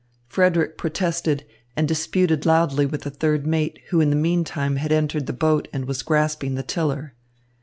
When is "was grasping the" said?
5.85-6.63